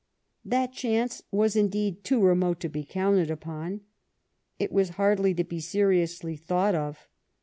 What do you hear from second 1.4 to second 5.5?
indeed, too remote to be counted upon. It was hardly to